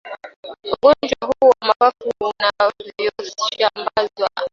[0.71, 4.29] ugonjwa huu wa mapafu unavyosambazwa